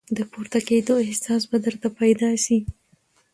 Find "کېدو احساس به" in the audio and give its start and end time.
0.67-1.57